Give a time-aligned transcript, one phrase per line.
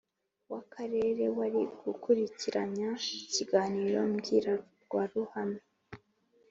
[0.51, 5.59] w'akarere wari wakurikiranya ikiganiro mbwirwaruhame